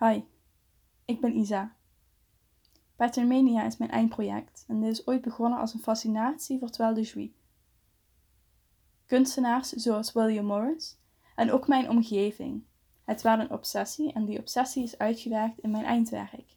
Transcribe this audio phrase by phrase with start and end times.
[0.00, 0.22] Hi,
[1.04, 1.76] ik ben Isa.
[2.96, 7.02] Patternmania is mijn eindproject en dit is ooit begonnen als een fascinatie voor Toile de
[7.02, 7.32] Jouy.
[9.06, 10.98] Kunstenaars zoals William Morris
[11.34, 12.64] en ook mijn omgeving.
[13.04, 16.56] Het werd een obsessie en die obsessie is uitgewerkt in mijn eindwerk.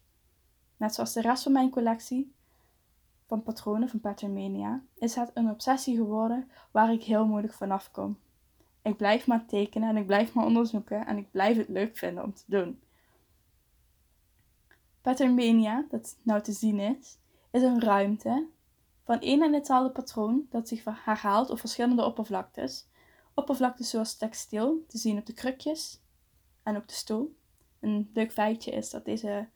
[0.76, 2.34] Net zoals de rest van mijn collectie
[3.26, 8.18] van patronen van Patternmania is het een obsessie geworden waar ik heel moeilijk vanaf kom.
[8.82, 12.24] Ik blijf maar tekenen en ik blijf maar onderzoeken en ik blijf het leuk vinden
[12.24, 12.80] om te doen.
[15.02, 17.18] Patternmania, dat nou te zien is,
[17.50, 18.48] is een ruimte
[19.04, 22.88] van één en hetzelfde patroon dat zich herhaalt op verschillende oppervlaktes.
[23.34, 26.02] Oppervlaktes zoals textiel, te zien op de krukjes
[26.62, 27.36] en op de stoel.
[27.80, 29.48] Een leuk feitje is dat deze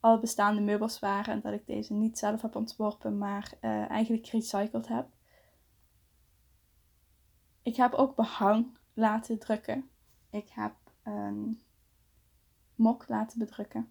[0.00, 4.26] al bestaande meubels waren en dat ik deze niet zelf heb ontworpen, maar uh, eigenlijk
[4.26, 5.08] gerecycled heb.
[7.62, 9.90] Ik heb ook behang laten drukken.
[10.30, 11.62] Ik heb een
[12.74, 13.90] mok laten bedrukken.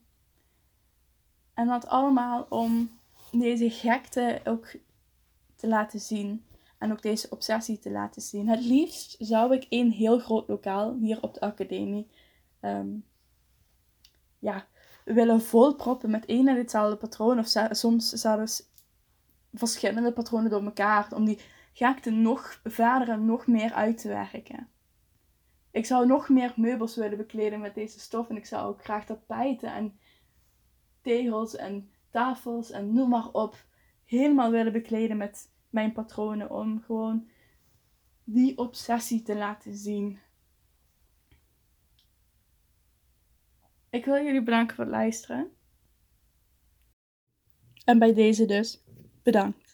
[1.56, 2.90] En dat allemaal om
[3.32, 4.76] deze gekte ook
[5.56, 6.46] te laten zien.
[6.78, 8.48] En ook deze obsessie te laten zien.
[8.48, 12.08] Het liefst zou ik een heel groot lokaal hier op de academie
[12.62, 13.06] um,
[14.40, 14.68] ja,
[15.06, 17.40] willen volproppen met één en hetzelfde patroon.
[17.40, 18.64] Of soms zelfs
[19.54, 21.14] verschillende patronen door elkaar.
[21.14, 21.40] Om die
[21.74, 24.70] gekte nog verder en nog meer uit te werken.
[25.72, 28.30] Ik zou nog meer meubels willen bekleden met deze stof.
[28.30, 30.00] En ik zou ook graag tapijten en
[31.06, 33.66] tegels en tafels en noem maar op
[34.06, 37.30] helemaal willen bekleden met mijn patronen om gewoon
[38.24, 40.20] die obsessie te laten zien.
[43.90, 45.52] Ik wil jullie bedanken voor het luisteren.
[47.86, 48.84] En bij deze dus,
[49.24, 49.65] bedankt.